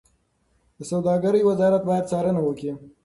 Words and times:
د 0.77 0.79
سوداګرۍ 0.91 1.41
وزارت 1.45 1.81
باید 1.89 2.09
څارنه 2.11 2.41
وکړي. 2.43 2.71